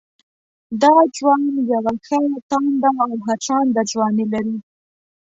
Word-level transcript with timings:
دا 0.81 0.93
ځوان 1.17 1.43
يوه 1.71 1.93
ښه 2.05 2.19
تانده 2.49 2.89
او 3.05 3.11
هڅانده 3.27 3.81
ځواني 3.91 4.25
لري 4.33 4.57